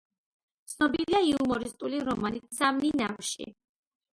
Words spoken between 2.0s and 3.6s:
რომანით „სამნი ნავში“.